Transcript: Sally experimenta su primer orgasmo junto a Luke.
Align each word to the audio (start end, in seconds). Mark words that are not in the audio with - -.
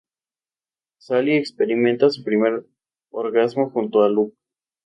Sally 0.97 1.33
experimenta 1.37 2.09
su 2.09 2.23
primer 2.23 2.65
orgasmo 3.11 3.69
junto 3.69 4.01
a 4.01 4.09
Luke. 4.09 4.35